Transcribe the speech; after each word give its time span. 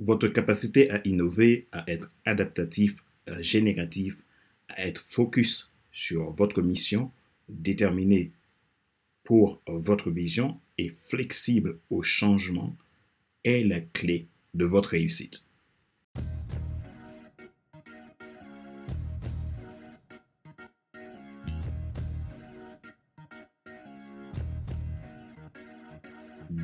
votre 0.00 0.28
capacité 0.28 0.90
à 0.90 1.00
innover, 1.06 1.66
à 1.72 1.90
être 1.90 2.12
adaptatif, 2.24 2.96
génératif, 3.40 4.16
à 4.68 4.86
être 4.86 5.04
focus 5.08 5.74
sur 5.92 6.30
votre 6.32 6.62
mission, 6.62 7.10
déterminé 7.48 8.32
pour 9.24 9.62
votre 9.66 10.10
vision 10.10 10.60
et 10.78 10.94
flexible 11.06 11.78
au 11.90 12.02
changement 12.02 12.76
est 13.44 13.64
la 13.64 13.80
clé 13.80 14.26
de 14.54 14.64
votre 14.64 14.90
réussite. 14.90 15.45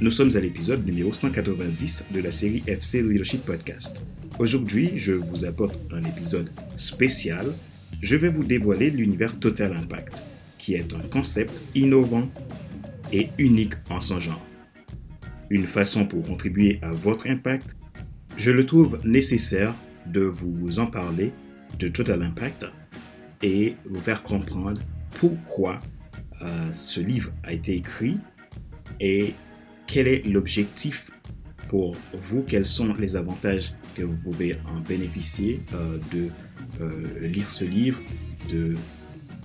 Nous 0.00 0.12
sommes 0.12 0.30
à 0.36 0.40
l'épisode 0.40 0.86
numéro 0.86 1.12
190 1.12 2.10
de 2.12 2.20
la 2.20 2.30
série 2.30 2.62
FC 2.68 3.02
Leadership 3.02 3.44
Podcast. 3.44 4.06
Aujourd'hui, 4.38 4.92
je 4.94 5.12
vous 5.12 5.44
apporte 5.44 5.76
un 5.92 6.00
épisode 6.04 6.48
spécial. 6.76 7.44
Je 8.00 8.14
vais 8.14 8.28
vous 8.28 8.44
dévoiler 8.44 8.90
l'univers 8.90 9.40
Total 9.40 9.76
Impact, 9.76 10.22
qui 10.56 10.74
est 10.74 10.94
un 10.94 11.00
concept 11.00 11.60
innovant 11.74 12.28
et 13.12 13.30
unique 13.38 13.74
en 13.90 14.00
son 14.00 14.20
genre. 14.20 14.40
Une 15.50 15.64
façon 15.64 16.06
pour 16.06 16.22
contribuer 16.22 16.78
à 16.80 16.92
votre 16.92 17.28
impact, 17.28 17.76
je 18.36 18.52
le 18.52 18.66
trouve 18.66 19.00
nécessaire 19.02 19.74
de 20.06 20.20
vous 20.20 20.78
en 20.78 20.86
parler 20.86 21.32
de 21.80 21.88
Total 21.88 22.22
Impact 22.22 22.66
et 23.42 23.74
vous 23.84 24.00
faire 24.00 24.22
comprendre 24.22 24.80
pourquoi 25.18 25.82
euh, 26.40 26.70
ce 26.70 27.00
livre 27.00 27.32
a 27.42 27.52
été 27.52 27.74
écrit 27.74 28.16
et 29.00 29.34
quel 29.88 30.06
est 30.06 30.24
l'objectif 30.26 31.10
pour 31.68 31.96
vous, 32.14 32.42
quels 32.42 32.66
sont 32.66 32.94
les 32.94 33.16
avantages 33.16 33.72
que 33.96 34.02
vous 34.02 34.16
pouvez 34.16 34.56
en 34.66 34.80
bénéficier 34.80 35.60
euh, 35.74 35.98
de 36.12 36.28
euh, 36.80 37.28
lire 37.28 37.50
ce 37.50 37.64
livre, 37.64 37.98
de 38.50 38.74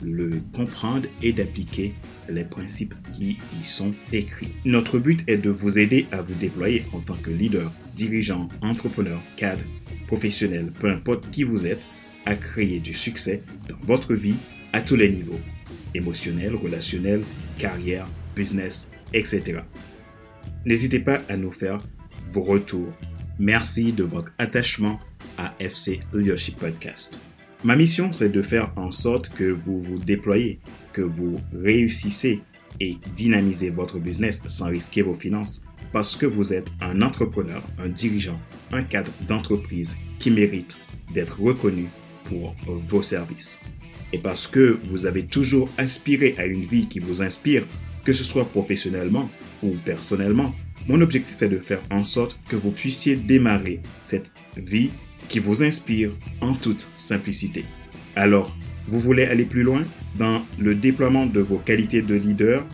le 0.03 0.31
comprendre 0.53 1.07
et 1.21 1.31
d'appliquer 1.31 1.93
les 2.29 2.43
principes 2.43 2.93
qui 3.13 3.37
y 3.59 3.65
sont 3.65 3.93
écrits? 4.11 4.51
Notre 4.65 4.99
but 4.99 5.23
est 5.27 5.37
de 5.37 5.49
vous 5.49 5.79
aider 5.79 6.07
à 6.11 6.21
vous 6.21 6.35
déployer 6.35 6.83
en 6.93 6.99
tant 6.99 7.15
que 7.15 7.31
leader, 7.31 7.71
dirigeant, 7.95 8.47
entrepreneur, 8.61 9.19
cadre, 9.37 9.63
professionnel, 10.07 10.71
peu 10.79 10.89
importe 10.89 11.29
qui 11.31 11.43
vous 11.43 11.65
êtes, 11.65 11.81
à 12.25 12.35
créer 12.35 12.79
du 12.79 12.93
succès 12.93 13.43
dans 13.67 13.77
votre 13.81 14.13
vie 14.13 14.35
à 14.71 14.81
tous 14.81 14.95
les 14.95 15.09
niveaux, 15.09 15.39
émotionnel, 15.93 16.55
relationnel, 16.55 17.21
carrière, 17.57 18.07
business, 18.35 18.91
etc. 19.13 19.61
N'hésitez 20.65 20.99
pas 20.99 21.21
à 21.29 21.37
nous 21.37 21.51
faire 21.51 21.77
vos 22.27 22.43
retours. 22.43 22.93
Merci 23.39 23.91
de 23.91 24.03
votre 24.03 24.31
attachement 24.37 24.99
à 25.37 25.53
FC 25.59 25.99
Leadership 26.13 26.55
Podcast. 26.57 27.19
Ma 27.63 27.75
mission, 27.75 28.11
c'est 28.11 28.29
de 28.29 28.41
faire 28.41 28.71
en 28.75 28.91
sorte 28.91 29.29
que 29.29 29.45
vous 29.45 29.79
vous 29.79 29.97
déployez, 29.97 30.59
que 30.91 31.01
vous 31.01 31.39
réussissez 31.53 32.41
et 32.79 32.97
dynamisez 33.15 33.69
votre 33.69 33.99
business 33.99 34.43
sans 34.47 34.69
risquer 34.69 35.01
vos 35.01 35.13
finances 35.13 35.65
parce 35.93 36.15
que 36.15 36.25
vous 36.25 36.53
êtes 36.53 36.69
un 36.81 37.01
entrepreneur, 37.01 37.61
un 37.79 37.87
dirigeant, 37.87 38.39
un 38.71 38.83
cadre 38.83 39.11
d'entreprise 39.27 39.95
qui 40.19 40.31
mérite 40.31 40.77
d'être 41.13 41.39
reconnu 41.39 41.87
pour 42.25 42.55
vos 42.65 43.03
services. 43.03 43.61
Et 44.11 44.17
parce 44.17 44.47
que 44.47 44.79
vous 44.85 45.05
avez 45.05 45.25
toujours 45.25 45.69
aspiré 45.77 46.35
à 46.37 46.45
une 46.45 46.65
vie 46.65 46.87
qui 46.87 46.99
vous 46.99 47.21
inspire, 47.21 47.65
que 48.03 48.13
ce 48.13 48.23
soit 48.23 48.45
professionnellement 48.45 49.29
ou 49.61 49.75
personnellement, 49.85 50.53
mon 50.87 50.99
objectif 51.01 51.41
est 51.41 51.49
de 51.49 51.59
faire 51.59 51.81
en 51.89 52.03
sorte 52.03 52.37
que 52.47 52.55
vous 52.55 52.71
puissiez 52.71 53.15
démarrer 53.15 53.81
cette 54.01 54.31
vie 54.57 54.89
qui 55.29 55.39
vous 55.39 55.63
inspire 55.63 56.11
en 56.41 56.53
toute 56.53 56.89
simplicité. 56.95 57.65
Alors, 58.15 58.55
vous 58.87 58.99
voulez 58.99 59.23
aller 59.23 59.45
plus 59.45 59.63
loin 59.63 59.83
dans 60.17 60.41
le 60.59 60.75
déploiement 60.75 61.25
de 61.25 61.39
vos 61.39 61.57
qualités 61.57 62.01
de 62.01 62.15
leader 62.15 62.65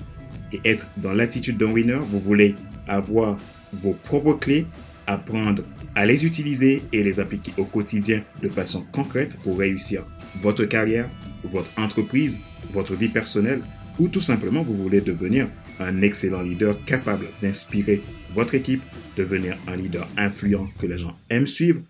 et 0.51 0.59
être 0.65 0.87
dans 0.97 1.13
l'attitude 1.13 1.57
d'un 1.57 1.71
winner, 1.71 1.99
vous 1.99 2.19
voulez 2.19 2.55
avoir 2.87 3.37
vos 3.71 3.93
propres 3.93 4.33
clés, 4.33 4.65
apprendre 5.05 5.63
à 5.95 6.05
les 6.05 6.25
utiliser 6.25 6.81
et 6.91 7.03
les 7.03 7.19
appliquer 7.19 7.51
au 7.57 7.65
quotidien 7.65 8.23
de 8.41 8.49
façon 8.49 8.85
concrète 8.91 9.37
pour 9.43 9.59
réussir 9.59 10.03
votre 10.35 10.65
carrière, 10.65 11.09
votre 11.43 11.69
entreprise, 11.77 12.39
votre 12.73 12.95
vie 12.95 13.07
personnelle? 13.07 13.61
Ou 13.99 14.07
tout 14.07 14.21
simplement 14.21 14.61
vous 14.61 14.75
voulez 14.75 15.01
devenir 15.01 15.49
un 15.79 16.01
excellent 16.01 16.41
leader 16.41 16.83
capable 16.85 17.27
d'inspirer 17.41 18.01
votre 18.33 18.55
équipe, 18.55 18.81
devenir 19.15 19.57
un 19.67 19.75
leader 19.75 20.07
influent 20.17 20.69
que 20.79 20.87
les 20.87 20.97
gens 20.97 21.15
aiment 21.29 21.47
suivre, 21.47 21.81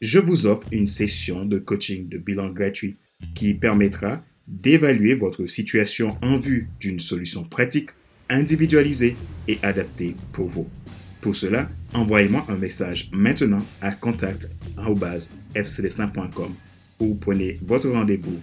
je 0.00 0.18
vous 0.18 0.46
offre 0.46 0.66
une 0.70 0.86
session 0.86 1.44
de 1.44 1.58
coaching 1.58 2.08
de 2.08 2.18
bilan 2.18 2.50
gratuit 2.50 2.96
qui 3.34 3.54
permettra 3.54 4.22
d'évaluer 4.46 5.14
votre 5.14 5.46
situation 5.46 6.16
en 6.22 6.38
vue 6.38 6.68
d'une 6.78 7.00
solution 7.00 7.42
pratique, 7.44 7.90
individualisée 8.30 9.16
et 9.48 9.58
adaptée 9.62 10.14
pour 10.32 10.46
vous. 10.46 10.68
Pour 11.20 11.34
cela, 11.34 11.68
envoyez-moi 11.92 12.46
un 12.48 12.56
message 12.56 13.10
maintenant 13.12 13.58
à 13.80 13.90
contact.fcd5.com 13.90 16.54
ou 17.00 17.14
prenez 17.14 17.58
votre 17.62 17.90
rendez-vous 17.90 18.40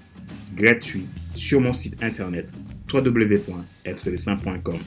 gratuit 0.56 1.06
sur 1.36 1.62
mon 1.62 1.74
site 1.74 2.04
internet 2.04 2.50
www.fcd5.com. 2.92 4.80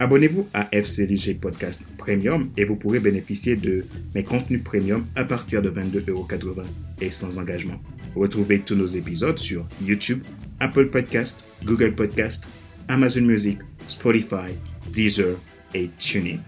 Abonnez-vous 0.00 0.48
à 0.52 0.68
FCDG 0.72 1.34
Podcast 1.34 1.84
Premium 1.96 2.50
et 2.56 2.64
vous 2.64 2.76
pourrez 2.76 2.98
bénéficier 2.98 3.54
de 3.56 3.84
mes 4.14 4.24
contenus 4.24 4.62
premium 4.62 5.06
à 5.14 5.24
partir 5.24 5.62
de 5.62 5.70
22,80€ 5.70 6.64
et 7.00 7.10
sans 7.12 7.38
engagement. 7.38 7.80
Retrouvez 8.16 8.60
tous 8.60 8.74
nos 8.74 8.86
épisodes 8.86 9.38
sur 9.38 9.66
YouTube, 9.84 10.20
Apple 10.60 10.86
Podcast, 10.86 11.46
Google 11.64 11.94
Podcast, 11.94 12.44
Amazon 12.88 13.22
Music, 13.22 13.58
Spotify, 13.86 14.52
Deezer 14.92 15.36
et 15.74 15.90
TuneIn. 15.98 16.38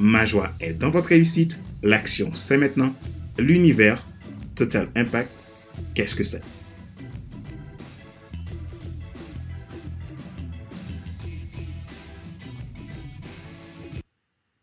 Ma 0.00 0.24
joie 0.24 0.50
est 0.60 0.72
dans 0.72 0.90
votre 0.90 1.08
réussite. 1.08 1.60
L'action, 1.82 2.30
c'est 2.34 2.56
maintenant. 2.56 2.94
L'univers, 3.38 4.04
Total 4.54 4.88
Impact, 4.94 5.30
qu'est-ce 5.94 6.14
que 6.14 6.24
c'est? 6.24 6.42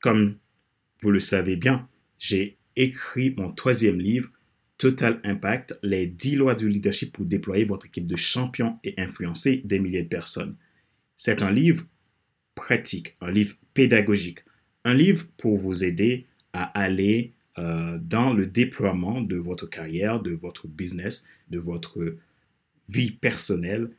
Comme 0.01 0.37
vous 1.01 1.11
le 1.11 1.19
savez 1.19 1.55
bien, 1.55 1.87
j'ai 2.17 2.57
écrit 2.75 3.33
mon 3.37 3.51
troisième 3.51 3.99
livre, 3.99 4.31
Total 4.77 5.19
Impact, 5.25 5.77
les 5.83 6.07
10 6.07 6.35
lois 6.35 6.55
du 6.55 6.69
leadership 6.69 7.11
pour 7.11 7.25
déployer 7.25 7.65
votre 7.65 7.87
équipe 7.87 8.05
de 8.05 8.15
champions 8.15 8.77
et 8.85 8.93
influencer 8.97 9.61
des 9.65 9.79
milliers 9.79 10.03
de 10.03 10.07
personnes. 10.07 10.55
C'est 11.17 11.41
un 11.41 11.51
livre 11.51 11.85
pratique, 12.55 13.17
un 13.19 13.29
livre 13.29 13.55
pédagogique, 13.73 14.39
un 14.85 14.93
livre 14.93 15.25
pour 15.35 15.57
vous 15.57 15.83
aider 15.83 16.25
à 16.53 16.63
aller 16.79 17.33
euh, 17.57 17.97
dans 18.01 18.33
le 18.33 18.47
déploiement 18.47 19.21
de 19.21 19.35
votre 19.35 19.67
carrière, 19.67 20.21
de 20.21 20.31
votre 20.31 20.67
business, 20.67 21.27
de 21.49 21.59
votre 21.59 22.15
vie 22.87 23.11
personnelle 23.11 23.89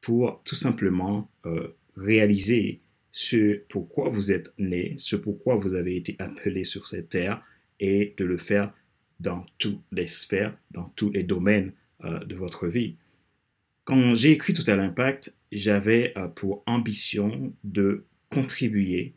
pour 0.00 0.40
tout 0.44 0.54
simplement 0.54 1.30
euh, 1.44 1.76
réaliser 1.96 2.80
ce 3.12 3.62
pourquoi 3.68 4.08
vous 4.08 4.32
êtes 4.32 4.52
né, 4.58 4.94
ce 4.98 5.16
pourquoi 5.16 5.56
vous 5.56 5.74
avez 5.74 5.96
été 5.96 6.16
appelé 6.18 6.64
sur 6.64 6.88
cette 6.88 7.08
terre 7.08 7.42
et 7.80 8.14
de 8.16 8.24
le 8.24 8.36
faire 8.36 8.72
dans 9.18 9.44
toutes 9.58 9.82
les 9.92 10.06
sphères, 10.06 10.56
dans 10.70 10.88
tous 10.90 11.10
les 11.10 11.22
domaines 11.22 11.72
euh, 12.04 12.24
de 12.24 12.34
votre 12.34 12.66
vie. 12.66 12.96
Quand 13.84 14.14
j'ai 14.14 14.32
écrit 14.32 14.54
Tout 14.54 14.64
à 14.66 14.76
l'impact, 14.76 15.34
j'avais 15.52 16.12
euh, 16.16 16.28
pour 16.28 16.62
ambition 16.66 17.52
de 17.64 18.04
contribuer 18.30 19.14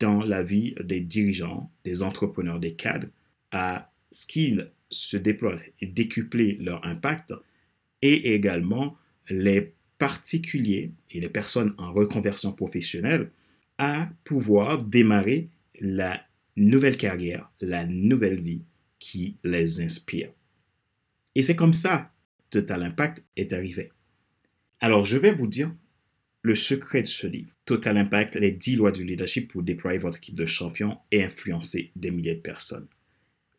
dans 0.00 0.22
la 0.22 0.42
vie 0.42 0.74
des 0.82 1.00
dirigeants, 1.00 1.70
des 1.84 2.02
entrepreneurs, 2.02 2.60
des 2.60 2.74
cadres, 2.74 3.08
à 3.50 3.90
ce 4.10 4.26
qu'ils 4.26 4.70
se 4.90 5.16
déploient 5.16 5.58
et 5.80 5.86
décupler 5.86 6.56
leur 6.60 6.84
impact, 6.86 7.34
et 8.02 8.34
également 8.34 8.96
les 9.28 9.72
particuliers 9.98 10.92
et 11.10 11.20
les 11.20 11.28
personnes 11.28 11.74
en 11.78 11.92
reconversion 11.92 12.52
professionnelle 12.52 13.30
à 13.78 14.10
pouvoir 14.24 14.82
démarrer 14.82 15.48
la 15.80 16.20
nouvelle 16.56 16.96
carrière, 16.96 17.50
la 17.60 17.84
nouvelle 17.86 18.40
vie 18.40 18.62
qui 18.98 19.36
les 19.44 19.80
inspire. 19.80 20.30
Et 21.34 21.42
c'est 21.42 21.56
comme 21.56 21.74
ça 21.74 22.12
Total 22.50 22.82
Impact 22.82 23.26
est 23.36 23.52
arrivé. 23.52 23.92
Alors, 24.80 25.04
je 25.04 25.18
vais 25.18 25.32
vous 25.32 25.46
dire 25.46 25.70
le 26.42 26.54
secret 26.54 27.02
de 27.02 27.06
ce 27.06 27.26
livre. 27.26 27.52
Total 27.64 27.98
Impact, 27.98 28.36
les 28.36 28.52
10 28.52 28.76
lois 28.76 28.92
du 28.92 29.04
leadership 29.04 29.52
pour 29.52 29.62
déployer 29.62 29.98
votre 29.98 30.18
équipe 30.18 30.36
de 30.36 30.46
champions 30.46 30.98
et 31.12 31.22
influencer 31.22 31.92
des 31.94 32.10
milliers 32.10 32.36
de 32.36 32.40
personnes. 32.40 32.88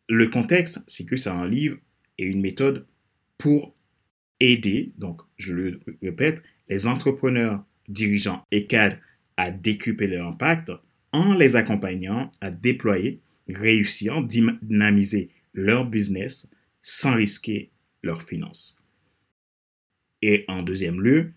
Le 0.08 0.28
contexte, 0.28 0.82
c'est 0.88 1.04
que 1.04 1.16
c'est 1.16 1.30
un 1.30 1.46
livre 1.46 1.78
et 2.18 2.24
une 2.24 2.40
méthode 2.40 2.86
pour 3.38 3.74
aider, 4.40 4.92
donc 4.98 5.22
je 5.36 5.52
le 5.52 5.80
répète, 6.02 6.42
les 6.68 6.86
entrepreneurs, 6.86 7.64
dirigeants 7.88 8.44
et 8.50 8.66
cadres 8.66 8.96
à 9.36 9.50
décupler 9.50 10.06
leur 10.06 10.28
impact 10.28 10.72
en 11.12 11.34
les 11.34 11.56
accompagnant 11.56 12.32
à 12.40 12.50
déployer, 12.50 13.20
réussir, 13.48 14.22
dynamiser 14.22 15.30
leur 15.54 15.84
business 15.86 16.50
sans 16.82 17.14
risquer 17.14 17.70
leurs 18.02 18.22
finances. 18.22 18.84
Et 20.22 20.44
en 20.48 20.62
deuxième 20.62 21.00
lieu, 21.00 21.32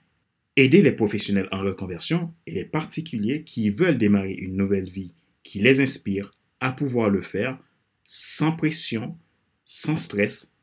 aider 0.56 0.81
les 0.81 0.91
professionnels 0.91 1.47
en 1.51 1.61
reconversion 1.61 2.33
et 2.45 2.51
les 2.51 2.65
particuliers 2.65 3.44
qui 3.44 3.69
veulent 3.69 3.97
démarrer 3.97 4.33
une 4.33 4.56
nouvelle 4.56 4.89
vie 4.89 5.11
qui 5.44 5.59
les 5.59 5.81
inspire 5.81 6.33
à 6.59 6.71
pouvoir 6.71 7.09
le 7.09 7.21
faire 7.21 7.57
sans 8.06 8.51
pression, 8.51 9.17
sans 9.65 9.97
stress, 9.97 10.56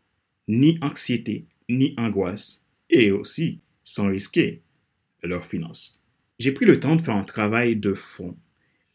ni 0.49 0.79
anxiété, 0.83 1.47
ni 1.71 1.95
angoisse, 1.97 2.69
et 2.89 3.11
aussi 3.11 3.61
sans 3.85 4.09
risquer 4.09 4.63
leurs 5.23 5.45
finances. 5.45 6.03
J'ai 6.39 6.53
pris 6.53 6.65
le 6.65 6.81
temps 6.81 6.97
de 6.97 7.03
faire 7.03 7.17
un 7.17 7.25
travail 7.25 7.77
de 7.77 7.93
fond 7.93 8.37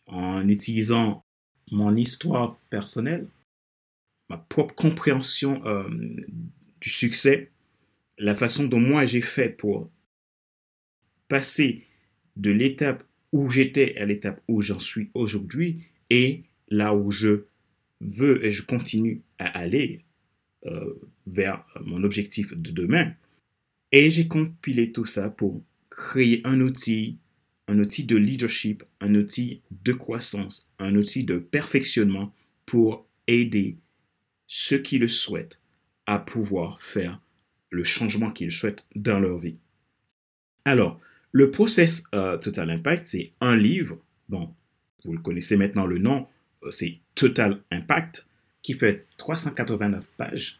en 0.07 0.47
utilisant 0.47 1.23
mon 1.71 1.95
histoire 1.95 2.57
personnelle, 2.69 3.27
ma 4.29 4.37
propre 4.37 4.75
compréhension 4.75 5.65
euh, 5.65 5.89
du 6.81 6.89
succès, 6.89 7.51
la 8.17 8.35
façon 8.35 8.65
dont 8.65 8.79
moi 8.79 9.05
j'ai 9.05 9.21
fait 9.21 9.49
pour 9.49 9.89
passer 11.27 11.83
de 12.35 12.51
l'étape 12.51 13.03
où 13.31 13.49
j'étais 13.49 13.97
à 13.97 14.05
l'étape 14.05 14.41
où 14.47 14.61
j'en 14.61 14.79
suis 14.79 15.09
aujourd'hui 15.13 15.83
et 16.09 16.43
là 16.69 16.95
où 16.95 17.11
je 17.11 17.45
veux 17.99 18.43
et 18.45 18.51
je 18.51 18.63
continue 18.63 19.21
à 19.39 19.45
aller 19.45 20.01
euh, 20.65 20.95
vers 21.25 21.65
mon 21.83 22.03
objectif 22.03 22.53
de 22.53 22.71
demain. 22.71 23.13
Et 23.91 24.09
j'ai 24.09 24.27
compilé 24.27 24.91
tout 24.91 25.05
ça 25.05 25.29
pour 25.29 25.63
créer 25.89 26.41
un 26.43 26.61
outil, 26.61 27.17
un 27.67 27.79
outil 27.79 28.03
de 28.03 28.15
leadership, 28.15 28.83
un 28.99 29.15
outil 29.15 29.61
de 29.83 29.93
croissance, 29.93 30.73
un 30.79 30.95
outil 30.95 31.23
de 31.23 31.37
perfectionnement 31.37 32.33
pour 32.65 33.07
aider 33.27 33.77
ceux 34.47 34.79
qui 34.79 34.97
le 34.97 35.07
souhaitent 35.07 35.61
à 36.05 36.19
pouvoir 36.19 36.81
faire 36.81 37.21
le 37.69 37.83
changement 37.83 38.31
qu'ils 38.31 38.51
souhaitent 38.51 38.85
dans 38.95 39.19
leur 39.19 39.37
vie. 39.37 39.57
Alors, 40.65 40.99
le 41.31 41.51
process 41.51 42.03
euh, 42.13 42.37
Total 42.37 42.69
Impact, 42.69 43.07
c'est 43.07 43.31
un 43.41 43.55
livre, 43.55 43.97
bon, 44.29 44.53
vous 45.03 45.13
le 45.13 45.19
connaissez 45.19 45.57
maintenant 45.57 45.85
le 45.85 45.97
nom, 45.97 46.27
euh, 46.63 46.71
c'est 46.71 46.99
Total 47.13 47.61
Impact, 47.71 48.29
qui 48.61 48.73
fait 48.73 49.05
389 49.17 50.11
pages. 50.17 50.59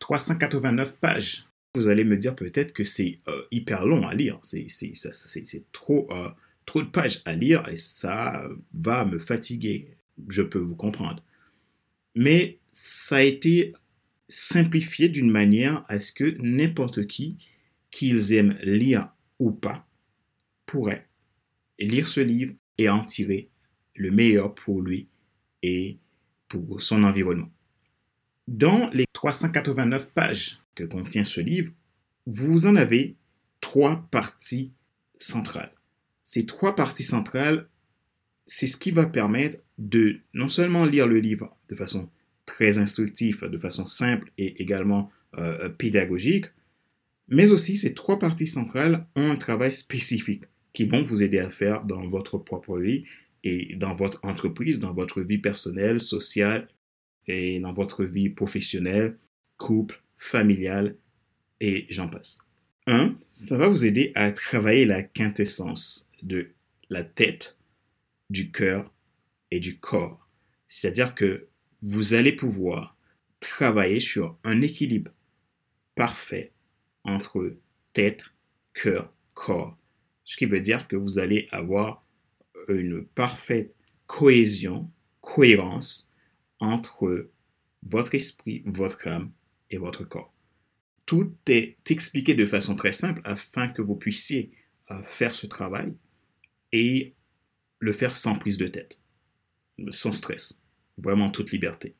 389 0.00 0.98
pages. 0.98 1.46
Vous 1.74 1.88
allez 1.88 2.04
me 2.04 2.16
dire 2.16 2.34
peut-être 2.34 2.72
que 2.72 2.84
c'est 2.84 3.20
euh, 3.28 3.42
hyper 3.52 3.86
long 3.86 4.06
à 4.06 4.14
lire. 4.14 4.40
C'est 4.42 4.92
trop, 5.72 6.08
trop 6.66 6.82
de 6.82 6.88
pages 6.88 7.22
à 7.24 7.32
lire 7.34 7.68
et 7.68 7.76
ça 7.76 8.42
va 8.74 9.04
me 9.04 9.18
fatiguer. 9.18 9.96
Je 10.28 10.42
peux 10.42 10.58
vous 10.58 10.74
comprendre. 10.74 11.22
Mais 12.16 12.58
ça 12.72 13.16
a 13.16 13.22
été 13.22 13.72
simplifié 14.28 15.08
d'une 15.08 15.30
manière 15.30 15.84
à 15.88 16.00
ce 16.00 16.12
que 16.12 16.36
n'importe 16.40 17.06
qui, 17.06 17.38
qu'ils 17.90 18.34
aiment 18.34 18.56
lire 18.62 19.08
ou 19.38 19.50
pas, 19.50 19.86
pourrait 20.66 21.08
lire 21.78 22.06
ce 22.06 22.20
livre 22.20 22.54
et 22.78 22.88
en 22.88 23.04
tirer 23.04 23.48
le 23.94 24.10
meilleur 24.10 24.54
pour 24.54 24.82
lui 24.82 25.08
et 25.62 25.98
pour 26.48 26.80
son 26.80 27.04
environnement. 27.04 27.50
Dans 28.48 28.90
les 28.92 29.06
389 29.12 30.12
pages 30.12 30.60
que 30.74 30.84
contient 30.84 31.24
ce 31.24 31.40
livre, 31.40 31.72
vous 32.26 32.66
en 32.66 32.76
avez 32.76 33.16
trois 33.60 34.06
parties 34.10 34.72
centrales. 35.16 35.72
Ces 36.24 36.46
trois 36.46 36.76
parties 36.76 37.04
centrales, 37.04 37.68
c'est 38.46 38.66
ce 38.66 38.76
qui 38.76 38.90
va 38.90 39.06
permettre 39.06 39.58
de 39.78 40.20
non 40.34 40.48
seulement 40.48 40.84
lire 40.84 41.06
le 41.06 41.18
livre 41.18 41.56
de 41.68 41.74
façon 41.74 42.08
très 42.46 42.78
instructif, 42.78 43.44
de 43.44 43.58
façon 43.58 43.86
simple 43.86 44.30
et 44.38 44.60
également 44.62 45.10
euh, 45.38 45.68
pédagogique. 45.68 46.46
Mais 47.28 47.52
aussi, 47.52 47.76
ces 47.76 47.94
trois 47.94 48.18
parties 48.18 48.48
centrales 48.48 49.06
ont 49.14 49.30
un 49.30 49.36
travail 49.36 49.72
spécifique 49.72 50.44
qui 50.72 50.84
vont 50.84 51.02
vous 51.02 51.22
aider 51.22 51.38
à 51.38 51.50
faire 51.50 51.84
dans 51.84 52.02
votre 52.02 52.38
propre 52.38 52.78
vie 52.78 53.04
et 53.44 53.76
dans 53.76 53.94
votre 53.94 54.24
entreprise, 54.24 54.78
dans 54.78 54.92
votre 54.92 55.20
vie 55.20 55.38
personnelle, 55.38 56.00
sociale 56.00 56.68
et 57.26 57.60
dans 57.60 57.72
votre 57.72 58.04
vie 58.04 58.28
professionnelle, 58.28 59.18
couple, 59.56 60.02
familiale 60.16 60.96
et 61.60 61.86
j'en 61.90 62.08
passe. 62.08 62.38
Un, 62.86 63.14
ça 63.26 63.56
va 63.56 63.68
vous 63.68 63.84
aider 63.84 64.12
à 64.14 64.32
travailler 64.32 64.84
la 64.84 65.02
quintessence 65.02 66.10
de 66.22 66.50
la 66.88 67.04
tête, 67.04 67.58
du 68.30 68.50
cœur 68.50 68.92
et 69.50 69.60
du 69.60 69.78
corps. 69.78 70.28
C'est-à-dire 70.68 71.14
que 71.14 71.48
vous 71.82 72.14
allez 72.14 72.32
pouvoir 72.32 72.96
travailler 73.38 74.00
sur 74.00 74.38
un 74.44 74.60
équilibre 74.60 75.10
parfait 75.94 76.52
entre 77.04 77.56
tête, 77.92 78.24
cœur, 78.74 79.12
corps. 79.34 79.76
Ce 80.24 80.36
qui 80.36 80.46
veut 80.46 80.60
dire 80.60 80.86
que 80.88 80.96
vous 80.96 81.18
allez 81.18 81.48
avoir 81.50 82.06
une 82.68 83.04
parfaite 83.04 83.74
cohésion, 84.06 84.90
cohérence 85.20 86.09
entre 86.60 87.30
votre 87.82 88.14
esprit, 88.14 88.62
votre 88.66 89.06
âme 89.08 89.32
et 89.70 89.78
votre 89.78 90.04
corps. 90.04 90.32
Tout 91.06 91.34
est 91.48 91.76
expliqué 91.90 92.34
de 92.34 92.46
façon 92.46 92.76
très 92.76 92.92
simple 92.92 93.20
afin 93.24 93.68
que 93.68 93.82
vous 93.82 93.96
puissiez 93.96 94.52
euh, 94.90 95.02
faire 95.08 95.34
ce 95.34 95.46
travail 95.46 95.92
et 96.72 97.14
le 97.78 97.92
faire 97.92 98.16
sans 98.16 98.36
prise 98.36 98.58
de 98.58 98.68
tête, 98.68 99.02
sans 99.90 100.12
stress 100.12 100.62
vraiment 100.98 101.30
toute 101.30 101.50
liberté. 101.50 101.94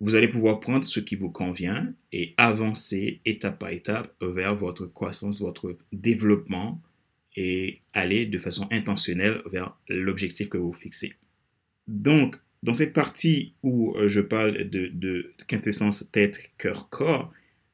Vous 0.00 0.16
allez 0.16 0.28
pouvoir 0.28 0.60
prendre 0.60 0.84
ce 0.84 1.00
qui 1.00 1.14
vous 1.14 1.30
convient 1.30 1.94
et 2.10 2.34
avancer 2.36 3.20
étape 3.24 3.58
par 3.58 3.70
étape 3.70 4.14
vers 4.20 4.54
votre 4.56 4.86
croissance, 4.86 5.40
votre 5.40 5.76
développement 5.92 6.82
et 7.36 7.80
aller 7.92 8.26
de 8.26 8.38
façon 8.38 8.66
intentionnelle 8.70 9.42
vers 9.46 9.76
l'objectif 9.88 10.48
que 10.48 10.58
vous 10.58 10.72
fixez. 10.72 11.14
Donc, 11.86 12.36
dans 12.62 12.74
cette 12.74 12.92
partie 12.92 13.54
où 13.62 13.94
euh, 13.96 14.08
je 14.08 14.20
parle 14.20 14.68
de, 14.70 15.34
quintessence 15.46 16.10
tête, 16.12 16.50
cœur, 16.58 16.88
corps, 16.90 17.32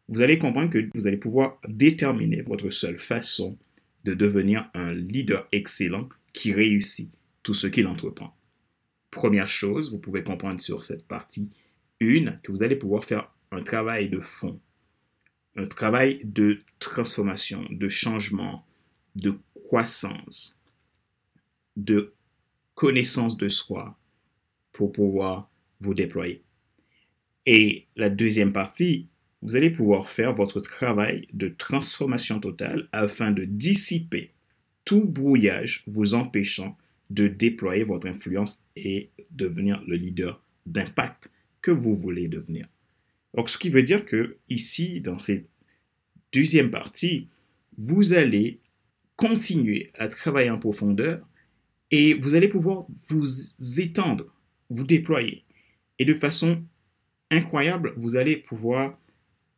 vous 0.09 0.23
allez 0.23 0.38
comprendre 0.38 0.71
que 0.71 0.88
vous 0.95 1.07
allez 1.07 1.18
pouvoir 1.18 1.61
déterminer 1.68 2.40
votre 2.40 2.71
seule 2.71 2.99
façon 2.99 3.59
de 4.04 4.14
devenir 4.14 4.71
un 4.73 4.95
leader 4.95 5.47
excellent 5.52 6.09
qui 6.33 6.52
réussit 6.52 7.12
tout 7.42 7.52
ce 7.52 7.66
qu'il 7.66 7.87
entreprend. 7.87 8.35
Première 9.11 9.49
chose, 9.49 9.92
vous 9.92 9.99
pouvez 9.99 10.23
comprendre 10.23 10.61
sur 10.61 10.85
cette 10.85 11.07
partie 11.07 11.50
1 12.00 12.38
que 12.42 12.52
vous 12.52 12.62
allez 12.62 12.76
pouvoir 12.76 13.04
faire 13.04 13.30
un 13.50 13.61
travail 13.61 14.09
de 14.09 14.21
fond, 14.21 14.59
un 15.57 15.66
travail 15.66 16.21
de 16.25 16.61
transformation, 16.78 17.66
de 17.71 17.88
changement, 17.88 18.64
de 19.16 19.35
croissance, 19.54 20.61
de 21.76 22.14
connaissance 22.75 23.37
de 23.37 23.49
soi 23.49 23.98
pour 24.79 24.93
pouvoir 24.93 25.51
vous 25.81 25.93
déployer. 25.93 26.45
Et 27.47 27.89
la 27.97 28.11
deuxième 28.11 28.53
partie, 28.53 29.09
vous 29.43 29.57
allez 29.57 29.71
pouvoir 29.71 30.09
faire 30.09 30.33
votre 30.33 30.61
travail 30.61 31.27
de 31.33 31.49
transformation 31.49 32.39
totale 32.39 32.89
afin 32.93 33.33
de 33.33 33.45
dissiper 33.45 34.35
tout 34.85 35.05
brouillage 35.05 35.83
vous 35.89 36.15
empêchant 36.15 36.79
de 37.11 37.27
déployer 37.27 37.83
votre 37.83 38.07
influence 38.07 38.67
et 38.77 39.11
devenir 39.33 39.83
le 39.89 39.97
leader 39.97 40.41
d'impact 40.67 41.33
que 41.61 41.73
vous 41.73 41.97
voulez 41.97 42.29
devenir. 42.29 42.69
Donc, 43.35 43.51
ce 43.51 43.59
qui 43.59 43.71
veut 43.71 43.83
dire 43.83 44.05
que 44.05 44.37
ici, 44.49 45.01
dans 45.01 45.19
cette 45.19 45.49
deuxième 46.33 46.71
partie, 46.71 47.27
vous 47.77 48.13
allez 48.13 48.61
continuer 49.17 49.91
à 49.99 50.07
travailler 50.07 50.51
en 50.51 50.59
profondeur 50.61 51.27
et 51.91 52.15
vous 52.15 52.37
allez 52.37 52.49
pouvoir 52.49 52.87
vous 53.09 53.27
étendre, 53.81 54.33
vous 54.71 54.85
déployer. 54.85 55.45
Et 55.99 56.05
de 56.05 56.15
façon 56.15 56.63
incroyable, 57.31 57.95
vous 57.97 58.17
allez 58.17 58.37
pouvoir 58.37 58.99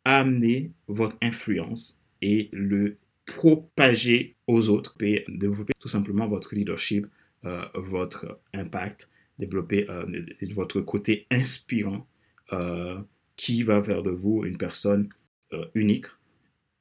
amener 0.05 0.73
votre 0.88 1.17
influence 1.21 2.02
et 2.23 2.49
le 2.52 2.99
propager 3.26 4.37
aux 4.47 4.69
autres 4.69 4.97
et 5.00 5.25
développer 5.29 5.73
tout 5.79 5.88
simplement 5.88 6.26
votre 6.26 6.55
leadership 6.55 7.07
euh, 7.45 7.64
votre 7.75 8.40
impact 8.52 9.09
développer 9.40 9.87
votre 10.52 10.81
côté 10.83 11.26
inspirant 11.31 12.07
qui 13.37 13.62
va 13.62 13.83
faire 13.83 14.02
de 14.02 14.11
vous 14.11 14.45
une 14.45 14.59
personne 14.59 15.09
unique, 15.75 16.07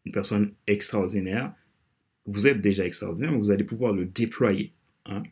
une 0.05 0.11
personne 0.11 0.53
extraordinaire. 0.67 1.53
Vous 2.25 2.47
êtes 2.47 2.61
déjà 2.61 2.85
extraordinaire, 2.85 3.31
mais 3.31 3.37
vous 3.37 3.51
allez 3.51 3.63
pouvoir 3.63 3.93
le 3.93 4.05
déployer. 4.05 4.73
Hein. 5.05 5.23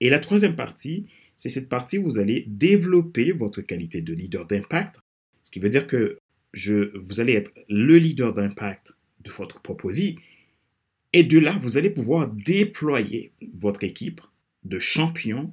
Et 0.00 0.08
la 0.08 0.18
troisième 0.18 0.56
partie, 0.56 1.06
c'est 1.36 1.50
cette 1.50 1.68
partie 1.68 1.98
où 1.98 2.04
vous 2.04 2.18
allez 2.18 2.44
développer 2.46 3.32
votre 3.32 3.60
qualité 3.60 4.00
de 4.00 4.12
leader 4.12 4.46
d'impact, 4.46 5.00
ce 5.42 5.50
qui 5.50 5.60
veut 5.60 5.68
dire 5.68 5.86
que 5.86 6.18
vous 6.94 7.20
allez 7.20 7.32
être 7.32 7.52
le 7.68 7.98
leader 7.98 8.32
d'impact 8.32 8.94
de 9.20 9.30
votre 9.30 9.60
propre 9.60 9.90
vie. 9.90 10.16
Et 11.12 11.24
de 11.24 11.38
là, 11.38 11.58
vous 11.60 11.78
allez 11.78 11.90
pouvoir 11.90 12.28
déployer 12.28 13.32
votre 13.54 13.84
équipe 13.84 14.20
de 14.64 14.78
champions 14.78 15.52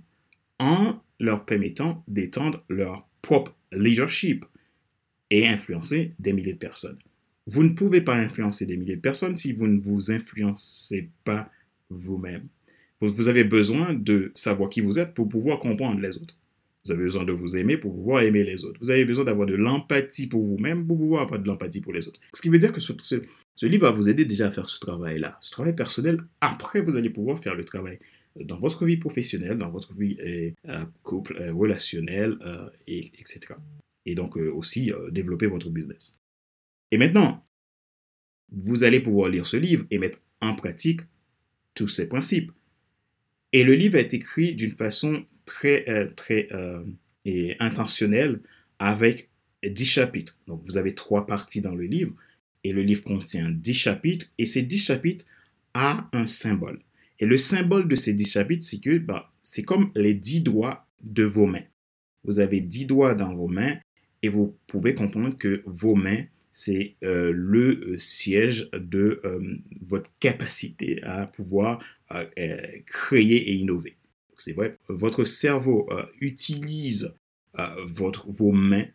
en 0.60 1.00
leur 1.20 1.46
permettant 1.46 2.04
d'étendre 2.08 2.64
leur 2.70 3.08
propre 3.22 3.56
leadership 3.72 4.46
et 5.30 5.48
influencer 5.48 6.14
des 6.20 6.34
milliers 6.34 6.54
de 6.54 6.58
personnes. 6.58 7.00
Vous 7.48 7.64
ne 7.64 7.70
pouvez 7.70 8.02
pas 8.02 8.16
influencer 8.16 8.66
des 8.66 8.78
milliers 8.78 8.96
de 8.96 9.02
personnes 9.02 9.36
si 9.36 9.54
vous 9.54 9.68
ne 9.68 9.78
vous 9.78 10.12
influencez 10.12 11.10
pas 11.24 11.50
vous-même. 11.90 12.48
Vous 13.02 13.28
avez 13.30 13.44
besoin 13.44 13.94
de 13.94 14.32
savoir 14.36 14.70
qui 14.70 14.82
vous 14.82 15.00
êtes 15.00 15.14
pour 15.14 15.28
pouvoir 15.28 15.60
comprendre 15.60 16.00
les 16.00 16.18
autres. 16.18 16.38
Vous 16.86 16.92
avez 16.92 17.04
besoin 17.04 17.24
de 17.24 17.32
vous 17.32 17.58
aimer 17.58 17.78
pour 17.78 17.94
pouvoir 17.94 18.24
aimer 18.24 18.44
les 18.44 18.66
autres. 18.66 18.80
Vous 18.82 18.90
avez 18.90 19.06
besoin 19.06 19.26
d'avoir 19.26 19.48
de 19.48 19.56
l'empathie 19.56 20.28
pour 20.28 20.44
vous-même 20.44 20.86
pour 20.86 20.98
pouvoir 20.98 21.24
avoir 21.24 21.40
de 21.40 21.48
l'empathie 21.48 21.82
pour 21.82 21.94
les 21.94 22.08
autres. 22.08 22.20
Ce 22.34 22.42
qui 22.42 22.50
veut 22.50 22.60
dire 22.60 22.72
que 22.72 22.80
ce, 22.80 23.66
livre 23.66 23.88
va 23.88 23.92
vous 23.92 24.10
aider 24.10 24.26
déjà 24.26 24.48
à 24.48 24.52
faire 24.52 24.68
ce 24.68 24.80
travail-là, 24.80 25.38
ce 25.42 25.52
travail 25.52 25.76
personnel. 25.76 26.18
Après, 26.42 26.82
vous 26.82 26.96
allez 26.96 27.10
pouvoir 27.10 27.40
faire 27.40 27.56
le 27.56 27.64
travail 27.64 28.00
dans 28.40 28.58
votre 28.58 28.86
vie 28.86 28.98
professionnelle, 28.98 29.58
dans 29.58 29.70
votre 29.70 29.94
vie 29.94 30.18
euh, 30.68 30.86
couple, 31.04 31.38
euh, 31.40 31.54
relationnelle, 31.54 32.38
euh, 32.42 32.70
et, 32.88 33.12
etc. 33.20 33.56
Et 34.06 34.16
donc 34.16 34.36
aussi 34.38 34.92
développer 35.12 35.46
votre 35.46 35.70
business. 35.70 36.20
Et 36.90 36.98
maintenant, 36.98 37.46
vous 38.52 38.84
allez 38.84 39.00
pouvoir 39.00 39.30
lire 39.30 39.46
ce 39.46 39.58
livre 39.58 39.86
et 39.92 40.00
mettre 40.00 40.20
en 40.42 40.56
pratique 40.56 41.02
tous 41.76 41.88
ces 41.88 42.10
principes. 42.10 42.52
Et 43.54 43.64
le 43.64 43.74
livre 43.74 43.98
est 43.98 44.14
écrit 44.14 44.54
d'une 44.54 44.72
façon 44.72 45.26
très, 45.46 45.90
euh, 45.90 46.08
très 46.16 46.48
euh, 46.52 46.84
intentionnelle 47.60 48.40
avec 48.80 49.30
dix 49.64 49.86
chapitres. 49.86 50.40
Donc, 50.48 50.62
vous 50.66 50.78
avez 50.78 50.96
trois 50.96 51.26
parties 51.28 51.62
dans 51.62 51.76
le 51.76 51.86
livre 51.86 52.14
et 52.64 52.72
le 52.72 52.82
livre 52.82 53.04
contient 53.04 53.50
dix 53.50 53.74
chapitres 53.74 54.28
et 54.38 54.46
ces 54.46 54.62
dix 54.62 54.78
chapitres 54.78 55.26
a 55.74 56.10
un 56.14 56.28
symbole. 56.28 56.80
Et 57.20 57.26
le 57.26 57.38
symbole 57.38 57.88
de 57.88 57.96
ces 57.96 58.14
dix 58.14 58.32
chapitres, 58.32 58.64
c'est 58.64 58.80
que 58.80 58.98
bah, 58.98 59.32
c'est 59.44 59.64
comme 59.64 59.92
les 59.96 60.14
dix 60.14 60.42
doigts 60.42 60.86
de 61.04 61.24
vos 61.24 61.46
mains. 61.46 61.64
Vous 62.24 62.40
avez 62.40 62.62
dix 62.62 62.86
doigts 62.86 63.16
dans 63.16 63.34
vos 63.34 63.48
mains 63.48 63.78
et 64.22 64.30
vous 64.30 64.56
pouvez 64.68 64.94
comprendre 64.94 65.38
que 65.38 65.62
vos 65.66 65.96
mains 65.96 66.24
c'est 66.54 66.96
euh, 67.04 67.32
le 67.34 67.98
siège 67.98 68.70
de 68.74 69.22
votre 69.82 70.12
capacité 70.20 71.02
à 71.04 71.26
pouvoir 71.26 71.82
créer 72.86 73.52
et 73.52 73.54
innover. 73.56 73.96
C'est 74.38 74.54
vrai, 74.54 74.78
votre 74.88 75.24
cerveau 75.26 75.90
utilise 76.20 77.14
votre, 77.86 78.30
vos 78.30 78.52
mains 78.52 78.88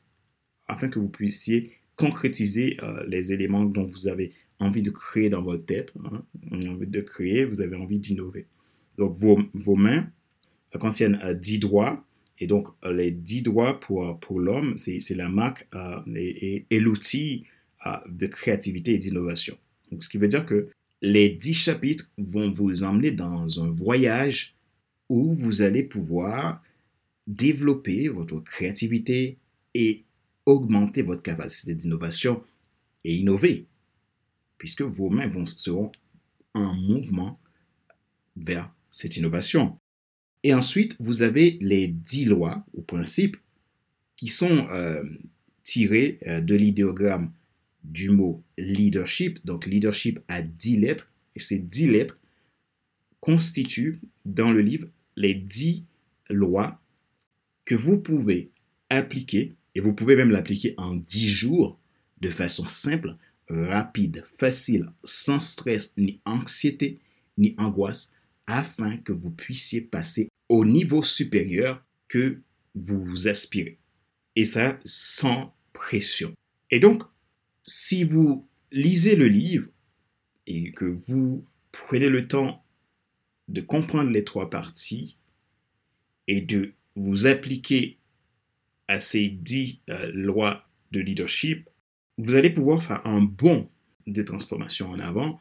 afin 0.66 0.88
que 0.88 0.98
vous 0.98 1.08
puissiez 1.08 1.72
concrétiser 1.94 2.76
les 3.06 3.32
éléments 3.32 3.64
dont 3.64 3.84
vous 3.84 4.08
avez 4.08 4.32
envie 4.58 4.82
de 4.82 4.90
créer 4.90 5.30
dans 5.30 5.42
votre 5.42 5.64
tête, 5.64 5.94
hein, 6.04 6.24
envie 6.68 6.86
de 6.86 7.00
créer, 7.00 7.44
vous 7.44 7.60
avez 7.60 7.76
envie 7.76 8.00
d'innover. 8.00 8.46
Donc 8.98 9.12
vos, 9.12 9.38
vos 9.54 9.76
mains 9.76 10.08
contiennent 10.78 11.20
10 11.40 11.60
doigts, 11.60 12.06
et 12.38 12.46
donc, 12.46 12.68
euh, 12.84 12.92
les 12.92 13.10
dix 13.10 13.42
doigts 13.42 13.80
pour, 13.80 14.18
pour 14.20 14.40
l'homme, 14.40 14.76
c'est 14.76 15.14
la 15.14 15.28
marque 15.28 15.66
euh, 15.74 16.00
et, 16.14 16.66
et, 16.70 16.80
l'outil 16.80 17.44
euh, 17.86 17.90
de 18.08 18.26
créativité 18.26 18.94
et 18.94 18.98
d'innovation. 18.98 19.56
Ce 20.00 20.08
qui 20.08 20.18
veut 20.18 20.28
dire 20.28 20.44
que 20.44 20.68
les 21.02 21.30
dix 21.30 21.54
chapitres 21.54 22.10
vont 22.18 22.50
vous 22.50 22.82
emmener 22.82 23.10
dans 23.10 23.62
un 23.62 23.70
voyage 23.70 24.54
où 25.08 25.32
vous 25.34 25.62
allez 25.62 25.82
pouvoir 25.82 26.62
développer 27.26 28.08
votre 28.08 28.40
créativité 28.40 29.38
et 29.74 30.02
augmenter 30.46 31.02
votre 31.02 31.22
capacité 31.22 31.74
d'innovation 31.74 32.42
et 33.04 33.14
innover, 33.16 33.66
puisque 34.58 34.82
vos 34.82 35.10
mains 35.10 35.26
vont, 35.26 35.46
seront 35.46 35.92
en 36.54 36.74
mouvement 36.74 37.38
vers 38.36 38.72
cette 38.90 39.16
innovation. 39.16 39.78
Et 40.42 40.54
ensuite, 40.54 40.96
vous 41.00 41.22
avez 41.22 41.58
les 41.60 41.88
dix 41.88 42.24
lois 42.24 42.64
ou 42.74 42.82
principes 42.82 43.36
qui 44.16 44.28
sont 44.28 44.68
euh, 44.70 45.02
tirés 45.64 46.18
euh, 46.26 46.40
de 46.40 46.54
l'idéogramme 46.54 47.32
du 47.86 48.10
mot 48.10 48.42
leadership. 48.58 49.44
Donc, 49.44 49.66
leadership 49.66 50.20
a 50.28 50.42
dix 50.42 50.76
lettres. 50.76 51.10
Et 51.34 51.40
ces 51.40 51.58
dix 51.58 51.88
lettres 51.88 52.18
constituent 53.20 54.00
dans 54.24 54.50
le 54.50 54.60
livre 54.60 54.88
les 55.16 55.34
dix 55.34 55.84
lois 56.28 56.80
que 57.64 57.74
vous 57.74 57.98
pouvez 57.98 58.50
appliquer, 58.90 59.54
et 59.74 59.80
vous 59.80 59.92
pouvez 59.92 60.16
même 60.16 60.30
l'appliquer 60.30 60.74
en 60.76 60.94
dix 60.94 61.28
jours 61.28 61.78
de 62.20 62.30
façon 62.30 62.66
simple, 62.68 63.16
rapide, 63.48 64.24
facile, 64.38 64.90
sans 65.04 65.40
stress, 65.40 65.96
ni 65.96 66.20
anxiété, 66.24 66.98
ni 67.36 67.54
angoisse, 67.58 68.16
afin 68.46 68.96
que 68.96 69.12
vous 69.12 69.30
puissiez 69.30 69.80
passer 69.80 70.28
au 70.48 70.64
niveau 70.64 71.02
supérieur 71.02 71.84
que 72.08 72.40
vous 72.74 73.28
aspirez. 73.28 73.78
Et 74.36 74.44
ça 74.44 74.78
sans 74.84 75.54
pression. 75.72 76.32
Et 76.70 76.78
donc, 76.78 77.02
si 77.66 78.04
vous 78.04 78.46
lisez 78.70 79.16
le 79.16 79.28
livre 79.28 79.68
et 80.46 80.72
que 80.72 80.84
vous 80.84 81.44
prenez 81.72 82.08
le 82.08 82.28
temps 82.28 82.64
de 83.48 83.60
comprendre 83.60 84.10
les 84.10 84.24
trois 84.24 84.48
parties 84.50 85.16
et 86.28 86.40
de 86.40 86.72
vous 86.94 87.26
appliquer 87.26 87.98
à 88.88 89.00
ces 89.00 89.28
dix 89.28 89.80
euh, 89.90 90.10
lois 90.12 90.66
de 90.92 91.00
leadership, 91.00 91.68
vous 92.18 92.36
allez 92.36 92.50
pouvoir 92.50 92.82
faire 92.82 93.04
un 93.06 93.20
bond 93.20 93.68
de 94.06 94.22
transformation 94.22 94.90
en 94.90 95.00
avant 95.00 95.40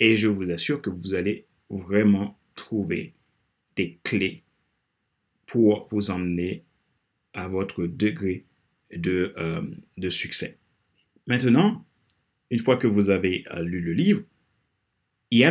et 0.00 0.16
je 0.16 0.28
vous 0.28 0.50
assure 0.50 0.80
que 0.80 0.90
vous 0.90 1.14
allez 1.14 1.46
vraiment 1.70 2.38
trouver 2.54 3.14
des 3.76 3.98
clés 4.02 4.42
pour 5.46 5.86
vous 5.90 6.10
emmener 6.10 6.64
à 7.34 7.46
votre 7.46 7.86
degré 7.86 8.44
de, 8.90 9.34
euh, 9.36 9.62
de 9.96 10.08
succès. 10.08 10.57
Maintenant, 11.28 11.84
une 12.50 12.58
fois 12.58 12.78
que 12.78 12.86
vous 12.86 13.10
avez 13.10 13.44
euh, 13.52 13.62
lu 13.62 13.82
le 13.82 13.92
livre, 13.92 14.22
il 15.30 15.40
y, 15.40 15.44
a 15.44 15.50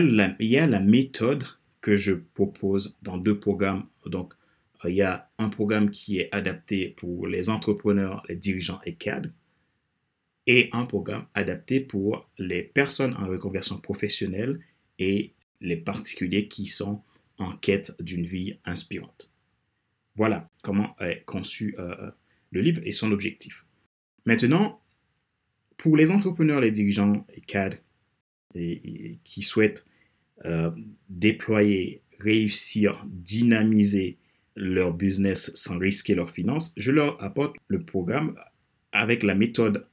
la, 0.65 0.79
méthode 0.79 1.43
que 1.81 1.96
je 1.96 2.13
propose 2.13 2.98
dans 3.03 3.17
deux 3.17 3.39
programmes. 3.39 3.86
Donc, 4.07 4.34
euh, 4.84 4.89
il 4.89 4.96
y 4.96 5.03
a 5.03 5.29
un 5.38 5.50
programme 5.50 5.91
qui 5.91 6.17
est 6.17 6.34
adapté 6.34 6.89
pour 6.98 7.27
les 7.27 7.51
entrepreneurs, 7.51 8.24
les 8.27 8.36
dirigeants 8.36 8.79
et 8.88 8.96
cadres, 8.96 9.29
et 10.48 10.69
un 10.72 10.88
programme 10.88 11.27
adapté 11.36 11.79
pour 11.79 12.27
les 12.39 12.63
personnes 12.63 13.13
en 13.13 13.27
reconversion 13.27 13.77
professionnelle 13.77 14.60
et 14.98 15.36
les 15.62 15.77
particuliers 15.77 16.48
qui 16.48 16.65
sont 16.65 17.03
en 17.38 17.55
quête 17.55 17.93
d'une 18.00 18.25
vie 18.25 18.57
inspirante. 18.65 19.31
Voilà 20.15 20.50
comment 20.63 20.96
est 21.00 21.24
conçu 21.25 21.75
euh, 21.77 22.10
le 22.50 22.62
livre 22.62 22.81
et 22.84 22.91
son 22.91 23.12
objectif. 23.12 23.63
Maintenant, 24.25 24.81
pour 25.77 25.96
les 25.96 26.12
entrepreneurs, 26.12 26.62
les 26.62 26.72
dirigeants 26.72 27.25
et 27.34 27.41
cadres 27.41 27.77
qui 29.24 29.41
souhaitent 29.43 29.86
euh, 30.46 30.72
déployer, 31.10 32.01
réussir, 32.19 33.03
dynamiser 33.05 34.17
leur 34.55 34.93
business 34.93 35.51
sans 35.55 35.77
risquer 35.77 36.15
leurs 36.15 36.31
finances, 36.31 36.74
je 36.77 36.91
leur 36.91 37.22
apporte 37.24 37.55
le 37.67 37.84
programme 37.84 38.36
avec 38.91 39.22
la 39.24 39.36
méthode 39.36 39.86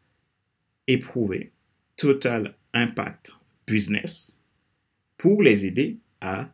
éprouvée 0.87 1.53
Total 1.97 2.57
Impact 2.73 3.33
Business 3.67 4.43
pour 5.19 5.43
les 5.43 5.67
aider 5.67 5.99
à 6.21 6.53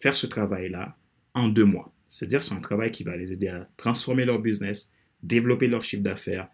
faire 0.00 0.14
ce 0.14 0.26
travail-là 0.26 0.96
en 1.34 1.48
deux 1.48 1.64
mois. 1.64 1.92
C'est-à-dire 2.06 2.42
c'est 2.42 2.54
un 2.54 2.60
travail 2.60 2.90
qui 2.90 3.04
va 3.04 3.16
les 3.16 3.32
aider 3.32 3.48
à 3.48 3.68
transformer 3.76 4.24
leur 4.24 4.40
business, 4.40 4.92
développer 5.22 5.66
leur 5.66 5.84
chiffre 5.84 6.02
d'affaires, 6.02 6.48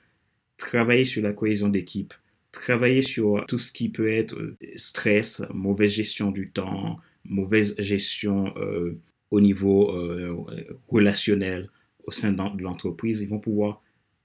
travailler 0.60 1.06
sur 1.06 1.22
la 1.22 1.32
cohésion 1.32 1.68
d'équipe, 1.68 2.14
travailler 2.52 3.02
sur 3.02 3.44
tout 3.48 3.58
ce 3.58 3.72
qui 3.72 3.88
peut 3.88 4.12
être 4.12 4.38
euh, 4.38 4.56
stress, 4.76 5.42
mauvaise 5.52 5.90
gestion 5.90 6.30
du 6.30 6.50
temps, 6.50 7.00
mauvaise 7.24 7.74
gestion 7.80 8.54
euh, 8.56 8.98
au 9.30 9.40
niveau 9.40 9.90
euh, 9.90 10.36
relationnel 10.88 11.70
au 12.04 12.12
sein 12.12 12.32
de 12.32 12.62
l'entreprise. 12.62 13.22
Ils 13.22 13.28
vont 13.28 13.40
pouvoir 13.40 13.82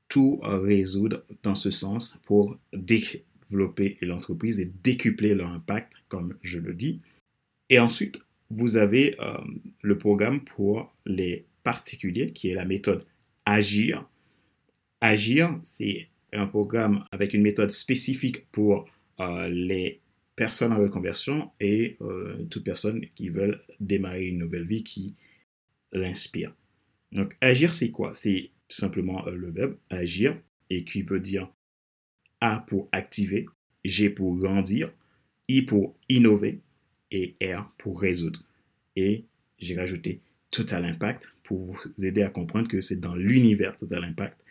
tout 0.08 0.40
résoudre 0.44 1.24
dans 1.42 1.56
ce 1.56 1.72
sens 1.72 2.20
pour 2.26 2.58
développer 2.74 3.98
l'entreprise 4.02 4.60
et 4.60 4.72
décupler 4.84 5.34
leur 5.34 5.50
impact, 5.50 5.94
comme 6.10 6.36
je 6.42 6.60
le 6.60 6.74
dis. 6.74 7.00
Et 7.70 7.80
ensuite, 7.80 8.20
vous 8.52 8.78
avez 8.78 9.18
le 9.82 9.98
programme 9.98 10.42
pour 10.42 10.94
les 11.08 11.46
particulier 11.64 12.32
qui 12.32 12.50
est 12.50 12.54
la 12.54 12.64
méthode 12.64 13.06
Agir. 13.46 14.08
Agir, 15.02 15.60
c'est 15.64 16.08
un 16.36 16.48
programme 16.48 17.06
avec 17.12 17.34
une 17.34 17.42
méthode 17.42 17.72
spécifique 17.72 18.50
pour 18.52 18.88
euh, 19.20 19.50
les 19.50 20.02
personnes 20.36 20.74
en 20.74 20.80
reconversion 20.80 21.52
et 21.60 21.98
euh, 22.02 22.44
toute 22.50 22.64
personne 22.64 23.06
qui 23.16 23.30
veulent 23.30 23.62
démarrer 23.80 24.28
une 24.28 24.38
nouvelle 24.38 24.66
vie 24.66 24.84
qui 24.84 25.16
l'inspire. 25.92 26.54
Donc, 27.12 27.36
agir, 27.42 27.74
c'est 27.74 27.92
quoi? 27.92 28.14
C'est 28.14 28.52
tout 28.68 28.76
simplement 28.76 29.26
euh, 29.28 29.36
le 29.36 29.50
verbe 29.52 29.78
agir 29.90 30.38
et 30.70 30.84
qui 30.84 31.02
veut 31.02 31.20
dire 31.20 31.50
A 32.42 32.66
pour 32.68 32.90
activer, 32.92 33.46
G 33.86 34.10
pour 34.10 34.36
grandir, 34.36 34.92
I 35.48 35.62
pour 35.62 35.98
innover 36.10 36.60
et 37.12 37.36
R 37.42 37.72
pour 37.78 38.02
résoudre. 38.02 38.42
Et 38.96 39.26
j'ai 39.60 39.78
rajouté 39.78 40.22
Total 40.52 40.84
Impact 40.86 41.30
pour 41.44 41.64
vous 41.64 42.06
aider 42.06 42.24
à 42.24 42.30
comprendre 42.30 42.68
que 42.68 42.82
c'est 42.82 43.00
dans 43.00 43.16
l'univers 43.16 43.78
Total 43.78 44.04
Impact 44.04 44.45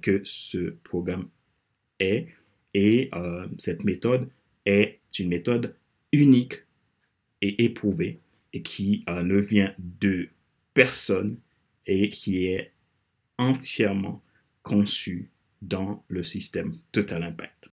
que 0.00 0.22
ce 0.24 0.70
programme 0.84 1.28
est. 2.00 2.28
Et 2.74 3.08
euh, 3.14 3.46
cette 3.56 3.84
méthode 3.84 4.28
est 4.66 5.00
une 5.18 5.28
méthode 5.28 5.74
unique 6.12 6.62
et 7.40 7.64
éprouvée 7.64 8.20
et 8.52 8.62
qui 8.62 9.04
euh, 9.08 9.22
ne 9.22 9.38
vient 9.38 9.74
de 9.78 10.28
personne 10.74 11.38
et 11.86 12.10
qui 12.10 12.46
est 12.46 12.72
entièrement 13.38 14.22
conçue 14.62 15.30
dans 15.62 16.04
le 16.08 16.22
système 16.22 16.76
Total 16.92 17.22
Impact. 17.22 17.70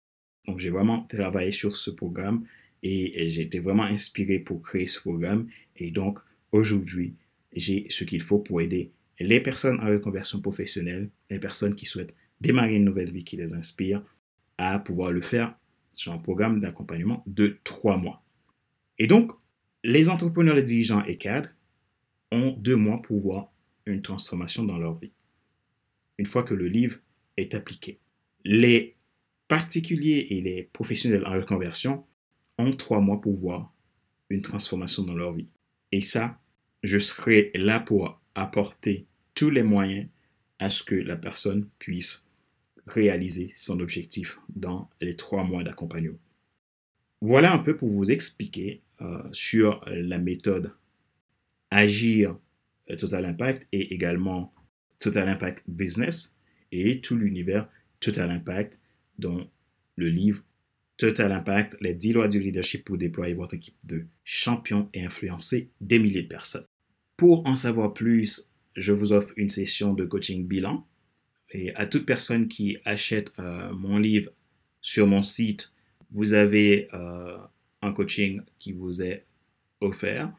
Donc 0.47 0.59
j'ai 0.59 0.71
vraiment 0.71 1.03
travaillé 1.05 1.53
sur 1.53 1.77
ce 1.77 1.91
programme 1.91 2.45
et, 2.83 3.23
et 3.23 3.31
j'ai 3.31 3.43
été 3.43 3.61
vraiment 3.61 3.85
inspiré 3.85 4.39
pour 4.39 4.61
créer 4.61 4.87
ce 4.87 5.01
programme. 5.01 5.49
Et 5.77 5.91
donc 5.91 6.19
aujourd'hui, 6.53 7.15
j'ai 7.55 7.87
ce 7.91 8.05
qu'il 8.05 8.21
faut 8.21 8.39
pour 8.39 8.61
aider 8.61 8.91
les 9.23 9.41
personnes 9.41 9.81
en 9.81 9.89
reconversion 9.89 10.41
professionnelle, 10.41 11.11
les 11.31 11.39
personnes 11.39 11.75
qui 11.75 11.87
souhaitent 11.87 12.15
démarrer 12.41 12.77
une 12.77 12.85
nouvelle 12.85 13.13
vie 13.13 13.25
qui 13.25 13.37
les 13.37 13.55
inspire, 13.55 14.03
à 14.59 14.79
pouvoir 14.79 15.13
le 15.13 15.23
faire 15.23 15.55
sur 15.93 16.13
un 16.13 16.19
programme 16.19 16.61
d'accompagnement 16.61 17.23
de 17.27 17.59
trois 17.65 17.97
mois. 17.97 18.25
Et 18.99 19.07
donc, 19.07 19.33
les 19.85 20.09
entrepreneurs, 20.09 20.55
les 20.55 20.63
dirigeants 20.63 21.05
et 21.05 21.17
cadres 21.17 21.51
ont 22.31 22.51
deux 22.53 22.77
mois 22.77 23.03
pour 23.03 23.21
voir 23.21 23.53
une 23.87 24.01
transformation 24.01 24.65
dans 24.65 24.79
leur 24.79 24.95
vie. 24.95 25.13
Une 26.19 26.27
fois 26.27 26.45
que 26.45 26.55
le 26.55 26.69
livre 26.69 26.99
est 27.37 27.55
appliqué. 27.55 27.99
Les 28.45 28.97
particuliers 29.49 30.29
et 30.31 30.41
les 30.41 30.63
professionnels 30.63 31.27
en 31.27 31.33
reconversion 31.33 32.05
ont 32.59 32.73
trois 32.73 33.01
mois 33.01 33.21
pour 33.21 33.35
voir 33.35 33.73
une 34.31 34.43
transformation 34.43 35.03
dans 35.03 35.15
leur 35.15 35.33
vie. 35.33 35.49
Et 35.91 36.01
ça, 36.01 36.41
je 36.83 36.99
serai 36.99 37.51
là 37.55 37.81
pour 37.81 38.21
apporter 38.35 39.07
les 39.51 39.63
moyens 39.63 40.09
à 40.59 40.71
ce 40.71 40.83
que 40.83 40.95
la 40.95 41.17
personne 41.17 41.69
puisse 41.79 42.27
réaliser 42.87 43.53
son 43.57 43.81
objectif 43.81 44.39
dans 44.55 44.89
les 45.01 45.17
trois 45.17 45.45
mois 45.45 45.63
d'accompagnement. 45.63 46.19
Voilà 47.21 47.53
un 47.53 47.59
peu 47.59 47.77
pour 47.77 47.89
vous 47.89 48.11
expliquer 48.11 48.83
euh, 49.01 49.23
sur 49.33 49.85
la 49.87 50.19
méthode 50.19 50.73
Agir 51.71 52.37
Total 52.99 53.25
Impact 53.25 53.67
et 53.73 53.95
également 53.95 54.53
Total 54.99 55.29
Impact 55.29 55.65
Business 55.69 56.37
et 56.73 57.01
tout 57.01 57.17
l'univers 57.17 57.69
Total 58.01 58.31
Impact 58.31 58.81
dont 59.19 59.49
le 59.97 60.09
livre 60.09 60.43
Total 60.97 61.33
Impact, 61.33 61.79
les 61.81 61.95
10 61.95 62.13
lois 62.13 62.29
du 62.29 62.39
leadership 62.39 62.85
pour 62.85 62.99
déployer 62.99 63.35
votre 63.35 63.55
équipe 63.55 63.75
de 63.85 64.05
champions 64.25 64.89
et 64.95 65.05
influencer 65.05 65.71
des 65.81 65.99
milliers 65.99 66.23
de 66.23 66.29
personnes. 66.29 66.67
Pour 67.17 67.47
en 67.47 67.55
savoir 67.55 67.93
plus, 67.93 68.52
je 68.77 68.93
vous 68.93 69.13
offre 69.13 69.33
une 69.37 69.49
session 69.49 69.95
de 69.95 70.05
coaching 70.05 70.47
bilan. 70.47 70.87
Et 71.51 71.75
à 71.75 71.87
toute 71.87 72.07
personne 72.07 72.49
qui 72.49 72.79
achète 72.85 73.33
euh, 73.39 73.73
mon 73.73 73.99
livre 73.99 74.31
sur 74.81 75.07
mon 75.07 75.23
site, 75.23 75.75
vous 76.11 76.35
avez 76.35 76.89
euh, 76.95 77.37
un 77.83 77.93
coaching 77.93 78.41
qui 78.59 78.73
vous 78.73 79.03
est 79.03 79.25
offert. 79.81 80.33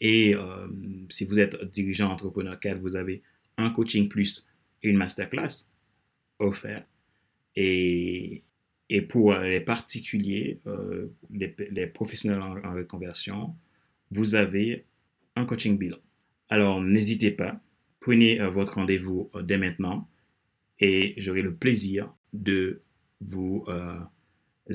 Et 0.00 0.34
euh, 0.34 0.68
si 1.08 1.24
vous 1.24 1.40
êtes 1.40 1.62
dirigeant 1.70 2.10
entrepreneur 2.10 2.58
4, 2.58 2.78
vous 2.78 2.96
avez 2.96 3.22
un 3.56 3.70
coaching 3.70 4.08
plus 4.08 4.50
une 4.82 4.96
masterclass 4.96 5.70
offert. 6.38 6.84
Et, 7.56 8.42
et 8.88 9.02
pour 9.02 9.34
les 9.34 9.60
particuliers, 9.60 10.60
les, 11.30 11.86
professionnels 11.86 12.40
en, 12.40 12.56
en 12.64 12.74
reconversion, 12.74 13.56
vous 14.10 14.36
avez 14.36 14.84
un 15.34 15.44
coaching 15.44 15.76
bilan. 15.76 15.98
Alors 16.48 16.80
n'hésitez 16.80 17.32
pas, 17.32 17.60
prenez 18.08 18.40
euh, 18.40 18.48
votre 18.48 18.76
rendez-vous 18.76 19.30
euh, 19.34 19.42
dès 19.42 19.58
maintenant 19.58 20.08
et 20.80 21.12
j'aurai 21.18 21.42
le 21.42 21.54
plaisir 21.54 22.10
de 22.32 22.80
vous 23.20 23.66
euh, 23.68 24.00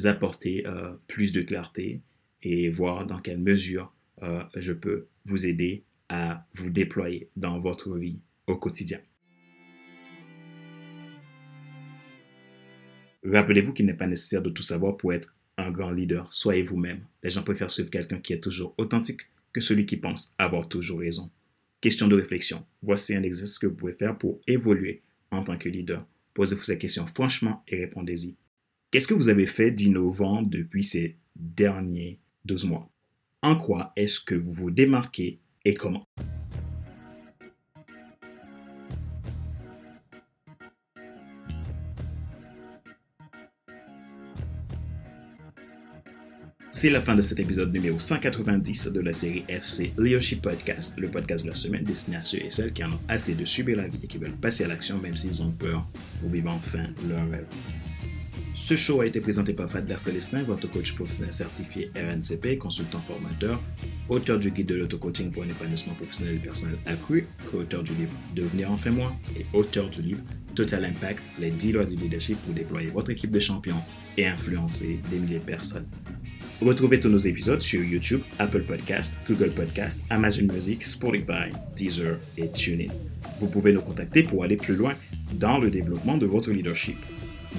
apporter 0.04 0.63
plus 1.08 1.32
de 1.32 1.41
clarté 1.41 2.02
et 2.43 2.69
voir 2.69 3.08
dans 3.08 3.19
quelle 3.19 3.39
mesure 3.39 3.93
je 4.56 4.74
peux 4.74 5.08
vous 5.26 5.46
aider 5.46 5.84
à 6.10 6.46
vous 6.56 6.69
déployer 6.69 7.30
dans 7.38 7.60
votre 7.60 7.96
vie 7.96 8.19
au 8.48 8.58
quotidien. 8.58 9.00
Rappelez-vous 13.24 13.74
qu'il 13.74 13.86
n'est 13.86 13.93
pas 13.93 14.08
nécessaire 14.08 14.41
de 14.41 14.50
tout 14.50 14.63
savoir 14.63 14.98
pour 14.98 15.13
être 15.13 15.34
un 15.58 15.72
grand 15.72 15.91
leader. 15.91 16.28
Soyez 16.34 16.63
vous-même. 16.63 17.06
Les 17.24 17.30
gens 17.30 17.43
préfèrent 17.43 17.72
suivre 17.72 17.89
quelqu'un 17.89 18.19
qui 18.19 18.34
est 18.34 18.41
toujours 18.41 18.76
authentique 18.78 19.22
que 19.54 19.62
celui 19.62 19.86
qui 19.86 19.98
pense 19.98 20.36
avoir 20.38 20.67
toujours 20.67 21.00
raison. 21.00 21.32
Question 21.84 22.08
de 22.08 22.15
réflexion. 22.15 22.65
Voici 22.82 23.13
un 23.13 23.24
exercice 23.24 23.60
que 23.60 23.67
vous 23.67 23.76
pouvez 23.76 23.91
faire 23.91 24.17
pour 24.17 24.39
évoluer 24.48 25.02
en 25.32 25.43
tant 25.43 25.58
que 25.58 25.67
leader. 25.67 26.08
Posez-vous 26.34 26.63
ces 26.63 26.78
questions 26.78 27.08
franchement 27.08 27.62
et 27.67 27.76
répondez-y. 27.76 28.38
Qu'est-ce 28.89 29.06
que 29.06 29.13
vous 29.13 29.28
avez 29.28 29.46
fait 29.46 29.69
d'innovant 29.69 30.43
depuis 30.43 30.86
ces 30.86 31.17
derniers 31.36 32.22
12 32.46 32.67
mois? 32.67 32.89
En 33.41 33.58
quoi 33.58 33.91
est-ce 33.98 34.22
que 34.22 34.34
vous 34.34 34.54
vous 34.54 34.72
démarquez 34.72 35.41
et 35.65 35.74
comment? 35.74 36.06
C'est 46.84 46.89
la 46.89 47.02
fin 47.02 47.15
de 47.15 47.22
cet 47.22 47.39
épisode 47.39 47.72
numéro 47.72 47.98
190 47.98 48.91
de 48.91 49.00
la 49.00 49.13
série 49.13 49.46
FC 49.48 49.93
Leadership 49.98 50.41
Podcast, 50.41 51.00
le 51.00 51.08
podcast 51.08 51.46
de 51.46 51.50
la 51.50 51.56
semaine 51.56 51.86
destiné 51.86 52.17
à 52.17 52.24
ceux 52.26 52.39
et 52.39 52.52
celles 52.52 52.74
qui 52.74 52.84
en 52.84 52.91
ont 52.91 53.00
assez 53.08 53.36
de 53.36 53.46
subir 53.46 53.78
la 53.78 53.88
vie 53.88 54.02
et 54.04 54.08
qui 54.08 54.17
veulent 54.17 54.34
passer 54.34 54.65
à 54.65 54.67
l'action 54.67 54.98
même 55.00 55.15
s'ils 55.15 55.41
ont 55.41 55.52
peur 55.52 55.88
pour 56.19 56.30
vivre 56.30 56.52
enfin 56.52 56.84
leur 57.08 57.22
rêve. 57.30 57.46
Ce 58.58 58.76
show 58.76 59.00
a 59.00 59.06
été 59.06 59.22
présenté 59.22 59.54
par 59.54 59.72
Fadler 59.72 59.98
Célestin, 59.98 60.43
votre 60.43 60.69
coach 60.69 60.93
professionnel 60.93 61.32
certifié 61.32 61.89
RNCP, 61.96 62.58
consultant 62.58 63.00
formateur, 63.08 63.62
auteur 64.10 64.38
du 64.38 64.52
guide 64.52 64.67
de 64.67 64.76
l'auto-coaching 64.76 65.32
pour 65.32 65.43
un 65.43 65.48
épanouissement 65.48 65.93
professionnel 65.93 66.36
et 66.36 66.39
personnel 66.39 66.76
accru, 66.86 67.28
co-auteur 67.50 67.84
du 67.84 67.93
livre 67.93 68.12
Devenir 68.36 68.69
enfin 68.69 68.91
moi 68.91 69.15
et 69.39 69.46
auteur 69.54 69.89
du 69.89 70.02
livre 70.02 70.22
Total 70.54 70.84
Impact, 70.84 71.24
les 71.39 71.50
10 71.50 71.72
lois 71.72 71.86
du 71.86 71.96
leadership 71.96 72.38
pour 72.39 72.54
déployer 72.54 72.89
votre 72.89 73.12
équipe 73.12 73.32
de 73.32 73.39
champions 73.39 73.80
et 74.17 74.28
influencer 74.28 75.00
des 75.10 75.19
milliers 75.19 75.39
de 75.39 75.46
personnes. 75.46 75.88
Retrouvez 76.63 77.02
tous 77.02 77.10
nos 77.10 77.17
épisodes 77.17 77.62
sur 77.62 77.84
YouTube, 77.84 78.21
Apple 78.39 78.62
Podcast, 78.62 79.19
Google 79.28 79.52
Podcast, 79.52 80.06
Amazon 80.10 80.43
Music, 80.43 80.88
Spotify, 80.88 81.49
Deezer 81.76 82.17
et 82.38 82.49
TuneIn. 82.49 82.88
Vous 83.41 83.47
pouvez 83.47 83.73
nous 83.73 83.82
contacter 83.82 84.23
pour 84.23 84.45
aller 84.45 84.56
plus 84.56 84.78
loin 84.78 84.93
dans 85.34 85.58
le 85.58 85.69
développement 85.69 86.17
de 86.17 86.26
votre 86.26 86.52
leadership. 86.52 86.95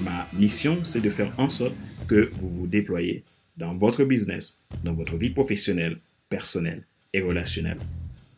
Ma 0.03 0.27
mission, 0.33 0.79
c'est 0.83 1.01
de 1.01 1.11
faire 1.11 1.31
en 1.37 1.51
sorte 1.51 1.75
que 2.07 2.31
vous 2.41 2.49
vous 2.49 2.67
déployez 2.67 3.21
dans 3.57 3.75
votre 3.75 4.03
business, 4.05 4.63
dans 4.83 4.93
votre 4.93 5.17
vie 5.17 5.29
professionnelle, 5.29 5.97
personnelle 6.27 6.81
et 7.13 7.21
relationnelle 7.21 7.77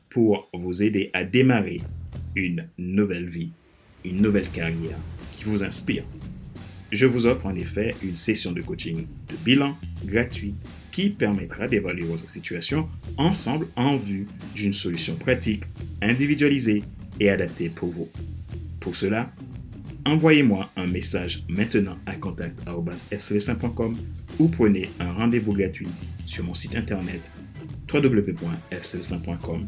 pour 0.10 0.50
vous 0.54 0.84
aider 0.84 1.12
à 1.14 1.24
démarrer 1.24 1.80
une 2.36 2.68
nouvelle 2.78 3.30
vie, 3.30 3.52
une 4.04 4.22
nouvelle 4.22 4.50
carrière 4.50 4.98
qui 5.34 5.46
vous 5.46 5.64
inspire 5.64 6.04
je 6.92 7.06
vous 7.06 7.26
offre 7.26 7.46
en 7.46 7.56
effet 7.56 7.92
une 8.04 8.16
session 8.16 8.52
de 8.52 8.62
coaching 8.62 9.06
de 9.28 9.36
bilan 9.44 9.78
gratuit 10.06 10.56
qui 10.92 11.10
permettra 11.10 11.68
d'évaluer 11.68 12.06
votre 12.06 12.30
situation 12.30 12.90
ensemble 13.18 13.68
en 13.76 13.98
vue 13.98 14.26
d'une 14.56 14.74
solution 14.74 15.16
pratique, 15.16 15.64
individualisée 16.02 16.82
et 17.20 17.30
adaptée 17.30 17.70
pour 17.70 17.90
vous. 17.90 18.10
Pour 18.80 18.96
cela, 18.96 19.32
envoyez-moi 20.06 20.70
un 20.76 20.88
message 20.88 21.44
maintenant 21.50 21.98
à 22.06 22.16
contact.fcv5.com 22.16 23.96
ou 24.40 24.48
prenez 24.48 24.90
un 25.00 25.14
rendez-vous 25.14 25.54
gratuit 25.54 25.90
sur 26.26 26.44
mon 26.44 26.56
site 26.56 26.76
internet 26.76 27.22
www.fcv5.com 27.92 29.68